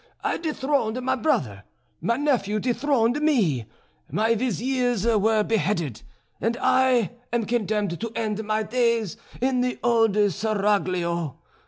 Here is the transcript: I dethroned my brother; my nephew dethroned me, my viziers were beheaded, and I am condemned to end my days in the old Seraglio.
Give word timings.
I 0.23 0.37
dethroned 0.37 0.99
my 1.03 1.15
brother; 1.15 1.63
my 2.01 2.17
nephew 2.17 2.59
dethroned 2.59 3.21
me, 3.21 3.67
my 4.09 4.33
viziers 4.33 5.05
were 5.05 5.43
beheaded, 5.43 6.01
and 6.41 6.57
I 6.59 7.11
am 7.31 7.45
condemned 7.45 7.99
to 7.99 8.09
end 8.15 8.43
my 8.43 8.63
days 8.63 9.15
in 9.41 9.61
the 9.61 9.77
old 9.83 10.15
Seraglio. 10.31 11.37